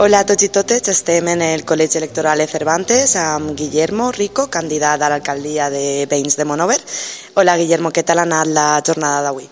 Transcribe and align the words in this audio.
Hola 0.00 0.22
a 0.22 0.24
tots 0.24 0.46
i 0.46 0.48
totes, 0.48 0.86
estem 0.88 1.26
en 1.28 1.42
el 1.44 1.60
Col·legi 1.68 1.98
Electoral 1.98 2.40
de 2.40 2.46
Cervantes 2.48 3.12
amb 3.20 3.50
Guillermo 3.52 4.06
Rico, 4.16 4.46
candidat 4.48 5.02
a 5.04 5.10
l'alcaldia 5.12 5.66
de 5.68 6.06
Veïns 6.08 6.38
de 6.38 6.46
Monover. 6.48 6.78
Hola 7.36 7.58
Guillermo, 7.60 7.90
què 7.92 8.00
tal 8.08 8.22
ha 8.22 8.24
anat 8.24 8.48
la 8.48 8.64
jornada 8.80 9.18
d'avui? 9.26 9.44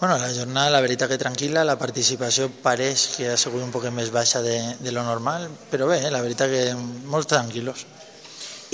Bueno, 0.00 0.16
la 0.18 0.32
jornada, 0.34 0.72
la 0.74 0.80
veritat 0.82 1.12
que 1.12 1.20
tranquil·la, 1.20 1.62
la 1.62 1.78
participació 1.78 2.48
pareix 2.64 3.04
que 3.14 3.30
ha 3.30 3.38
sigut 3.38 3.62
un 3.62 3.70
poc 3.70 3.86
més 3.94 4.10
baixa 4.10 4.42
de, 4.42 4.56
de 4.82 4.90
lo 4.90 5.06
normal, 5.06 5.46
però 5.70 5.86
bé, 5.86 6.00
la 6.10 6.24
veritat 6.26 6.50
que 6.50 6.64
molt 7.14 7.30
tranquil·los. 7.30 7.86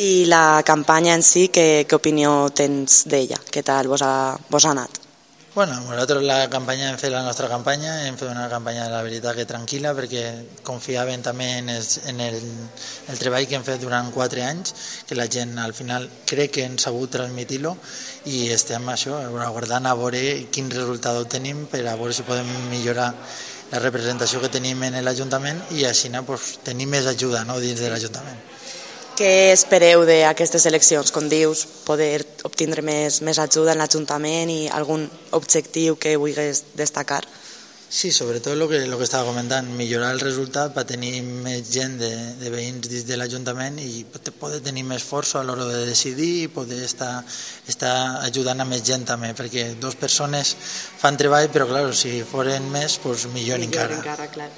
I 0.00 0.24
la 0.24 0.62
campanya 0.64 1.20
en 1.20 1.26
si, 1.26 1.50
què, 1.52 1.84
què 1.84 2.00
opinió 2.00 2.48
tens 2.48 3.02
d'ella? 3.12 3.44
Què 3.52 3.60
tal 3.60 3.92
vos 3.92 4.08
ha, 4.08 4.38
vos 4.48 4.64
ha 4.64 4.72
anat? 4.72 5.09
Bueno, 5.52 5.74
nosaltres 5.80 6.22
la 6.22 6.46
campanya 6.48 6.92
hem 6.92 6.98
fet 7.00 7.10
la 7.10 7.24
nostra 7.26 7.48
campanya, 7.50 8.04
hem 8.06 8.14
fet 8.14 8.28
una 8.30 8.44
campanya 8.48 8.84
la 8.86 9.00
veritat 9.02 9.34
que 9.34 9.48
tranquil·la 9.50 9.90
perquè 9.98 10.22
confiaven 10.62 11.24
també 11.26 11.48
en, 11.58 11.72
el, 11.74 11.88
en 12.06 12.20
el, 12.22 12.36
el 13.10 13.18
treball 13.18 13.48
que 13.50 13.56
hem 13.58 13.64
fet 13.66 13.82
durant 13.82 14.12
quatre 14.14 14.44
anys, 14.46 14.70
que 15.08 15.18
la 15.18 15.26
gent 15.26 15.58
al 15.58 15.74
final 15.74 16.06
crec 16.30 16.54
que 16.54 16.68
hem 16.68 16.76
sabut 16.78 17.10
transmitir-lo 17.16 17.74
i 18.30 18.44
estem 18.54 18.86
això, 18.94 19.18
aguardant 19.42 19.90
a 19.90 19.96
veure 19.98 20.22
quin 20.54 20.70
resultat 20.70 21.18
tenim 21.34 21.66
per 21.72 21.82
a 21.82 21.96
veure 21.98 22.14
si 22.14 22.28
podem 22.30 22.46
millorar 22.70 23.10
la 23.72 23.82
representació 23.82 24.38
que 24.38 24.54
tenim 24.54 24.86
en 24.86 25.02
l'Ajuntament 25.02 25.64
i 25.74 25.82
així 25.90 26.14
pues, 26.30 26.60
tenir 26.62 26.86
més 26.86 27.10
ajuda 27.10 27.42
no, 27.42 27.58
dins 27.58 27.82
de 27.82 27.90
l'Ajuntament. 27.90 28.38
Què 29.20 29.50
espereu 29.52 30.06
d'aquestes 30.08 30.64
eleccions? 30.64 31.10
Com 31.12 31.26
dius, 31.28 31.66
poder 31.84 32.22
obtindre 32.48 32.80
més, 32.80 33.18
més 33.20 33.36
ajuda 33.42 33.74
en 33.74 33.82
l'Ajuntament 33.82 34.48
i 34.48 34.62
algun 34.72 35.04
objectiu 35.36 35.98
que 36.00 36.14
vulguis 36.16 36.62
destacar? 36.78 37.20
Sí, 37.90 38.14
sobretot 38.16 38.54
el 38.54 38.64
que, 38.70 38.80
lo 38.88 38.96
que 38.96 39.04
estava 39.04 39.28
comentant, 39.28 39.68
millorar 39.76 40.14
el 40.14 40.24
resultat 40.24 40.72
per 40.72 40.86
tenir 40.88 41.20
més 41.20 41.68
gent 41.68 41.98
de, 42.00 42.10
de 42.40 42.54
veïns 42.54 42.88
dins 42.88 43.04
de 43.04 43.20
l'Ajuntament 43.20 43.76
i 43.84 44.06
poder 44.40 44.62
tenir 44.64 44.86
més 44.88 45.04
força 45.04 45.42
a 45.42 45.44
l'hora 45.44 45.68
de 45.68 45.84
decidir 45.90 46.32
i 46.46 46.50
poder 46.56 46.80
estar, 46.88 47.12
estar 47.68 47.94
ajudant 48.24 48.64
a 48.64 48.70
més 48.72 48.86
gent 48.88 49.04
també, 49.04 49.34
perquè 49.36 49.74
dues 49.82 50.00
persones 50.00 50.56
fan 51.02 51.20
treball, 51.20 51.52
però 51.52 51.68
clar, 51.68 51.90
si 51.92 52.22
foren 52.24 52.72
més, 52.72 52.96
doncs 53.04 53.28
millor, 53.34 53.60
millor 53.60 53.68
encara. 53.68 54.00
encara 54.00 54.32
clar. 54.32 54.54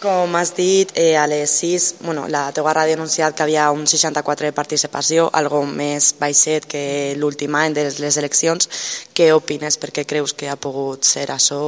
Com 0.00 0.34
has 0.36 0.50
dit, 0.56 0.90
eh, 0.94 1.16
a 1.16 1.26
les 1.26 1.50
6, 1.50 1.94
bueno, 2.00 2.26
la 2.28 2.50
teva 2.52 2.74
ràdio 2.76 2.92
ha 2.92 2.98
anunciat 2.98 3.34
que 3.34 3.42
havia 3.42 3.70
un 3.70 3.86
64 3.86 4.46
de 4.46 4.52
participació, 4.52 5.30
algo 5.32 5.62
més 5.64 6.12
baixet 6.20 6.66
que 6.66 7.14
l'últim 7.16 7.54
any 7.54 7.72
de 7.72 7.86
les 7.88 8.16
eleccions. 8.20 8.68
Què 9.14 9.30
opines? 9.32 9.78
Per 9.78 9.90
què 9.90 10.04
creus 10.04 10.34
que 10.34 10.50
ha 10.50 10.56
pogut 10.56 11.04
ser 11.04 11.30
això? 11.30 11.62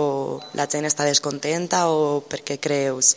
La 0.55 0.67
gent 0.67 0.85
està 0.85 1.05
descontenta 1.09 1.87
o 1.89 2.21
per 2.21 2.43
què 2.45 2.59
creus? 2.61 3.17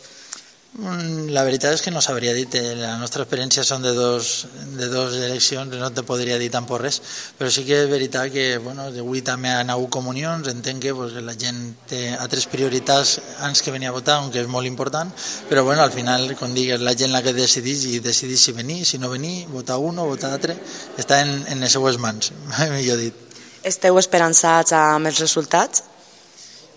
Mm, 0.70 1.32
la 1.34 1.42
veritat 1.42 1.74
és 1.74 1.82
que 1.82 1.90
no 1.90 1.98
sabria 1.98 2.30
dir, 2.30 2.46
la 2.78 2.92
nostra 3.00 3.24
experiència 3.24 3.64
són 3.66 3.82
de 3.82 3.90
dos, 3.90 4.46
de 4.78 4.86
dos 4.86 5.16
eleccions, 5.18 5.74
no 5.74 5.88
te 5.90 6.04
podria 6.06 6.36
dir 6.38 6.46
tampoc 6.54 6.78
res, 6.84 7.00
però 7.34 7.50
sí 7.50 7.64
que 7.66 7.80
és 7.82 7.90
veritat 7.90 8.30
que 8.30 8.44
bueno, 8.62 8.86
avui 9.02 9.18
també 9.26 9.50
han 9.50 9.72
hagut 9.74 9.90
comunions, 9.98 10.46
entenc 10.46 10.86
que 10.86 10.94
pues, 10.94 11.18
la 11.26 11.34
gent 11.34 11.58
té 11.90 12.14
altres 12.14 12.46
prioritats 12.46 13.16
abans 13.40 13.64
que 13.66 13.74
venir 13.74 13.90
a 13.90 13.96
votar, 13.98 14.20
que 14.30 14.44
és 14.44 14.46
molt 14.46 14.70
important, 14.70 15.10
però 15.50 15.66
bueno, 15.66 15.82
al 15.82 15.90
final, 15.90 16.36
com 16.38 16.54
digues, 16.54 16.86
la 16.86 16.94
gent 16.94 17.10
la 17.10 17.24
que 17.26 17.34
decideix 17.34 17.88
i 17.90 17.98
decideix 17.98 18.46
si 18.46 18.54
venir, 18.54 18.84
si 18.86 19.02
no 19.02 19.10
venir, 19.10 19.48
votar 19.50 19.82
un 19.82 19.98
o 19.98 20.06
votar 20.06 20.30
altre, 20.38 20.54
està 20.96 21.24
en, 21.26 21.34
en 21.50 21.66
les 21.66 21.74
seues 21.74 21.98
mans, 21.98 22.30
millor 22.78 23.02
dit. 23.02 23.26
Esteu 23.66 23.98
esperançats 23.98 24.72
amb 24.72 25.10
els 25.10 25.18
resultats? 25.18 25.89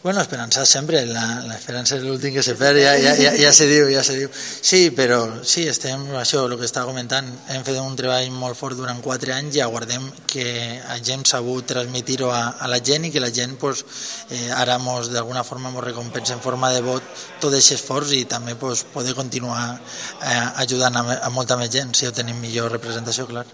Bueno, 0.04 0.20
esperançar 0.20 0.66
sempre, 0.68 1.00
l'esperança 1.08 1.96
és 1.96 2.02
l'últim 2.04 2.34
que 2.36 2.42
se 2.44 2.58
perd, 2.60 2.76
ja, 2.84 2.92
ja, 3.00 3.14
ja, 3.16 3.30
ja 3.40 3.52
se 3.56 3.70
diu, 3.70 3.86
ja 3.88 4.02
se 4.04 4.18
diu. 4.18 4.32
Sí, 4.36 4.90
però 4.92 5.22
sí, 5.48 5.62
estem, 5.72 6.02
això, 6.20 6.42
el 6.44 6.58
que 6.60 6.68
estava 6.68 6.90
comentant, 6.90 7.30
hem 7.56 7.64
fet 7.64 7.80
un 7.80 7.96
treball 7.96 8.28
molt 8.36 8.60
fort 8.60 8.76
durant 8.76 9.00
quatre 9.00 9.32
anys 9.32 9.56
i 9.56 9.62
aguardem 9.64 10.10
que 10.28 10.44
hagem 10.92 11.24
sabut 11.24 11.70
transmitir-ho 11.72 12.34
a, 12.36 12.42
a 12.60 12.68
la 12.68 12.82
gent 12.84 13.08
i 13.08 13.14
que 13.14 13.24
la 13.24 13.32
gent 13.32 13.56
pues, 13.62 13.86
eh, 14.28 14.50
ara 14.52 14.76
mos, 14.76 15.08
d'alguna 15.14 15.46
forma 15.48 15.72
ens 15.72 15.80
recompensa 15.88 16.36
en 16.36 16.44
forma 16.44 16.74
de 16.76 16.84
vot 16.84 17.08
tot 17.40 17.54
aquest 17.54 17.78
esforç 17.78 18.12
i 18.18 18.26
també 18.28 18.58
pues, 18.60 18.84
poder 18.84 19.16
continuar 19.16 19.70
eh, 19.72 20.66
ajudant 20.66 21.00
a, 21.00 21.06
a 21.24 21.32
molta 21.32 21.56
més 21.56 21.72
gent 21.72 21.96
si 21.96 22.12
ho 22.12 22.12
tenim 22.12 22.44
millor 22.44 22.76
representació, 22.76 23.24
clar. 23.32 23.48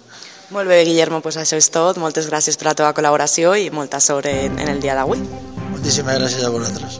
Molt 0.49 0.65
bé, 0.65 0.81
Guillermo, 0.81 1.21
pues 1.21 1.37
això 1.37 1.61
és 1.61 1.69
tot. 1.69 2.01
Moltes 2.01 2.25
gràcies 2.25 2.57
per 2.57 2.71
la 2.71 2.75
teva 2.81 2.89
col·laboració 2.97 3.53
i 3.53 3.69
molta 3.69 4.01
sort 4.01 4.33
en, 4.33 4.57
en 4.57 4.73
el 4.73 4.81
dia 4.81 4.97
d'avui. 4.97 5.21
Moltíssimes 5.79 6.17
gràcies 6.19 6.43
a 6.43 6.49
vosaltres. 6.51 6.97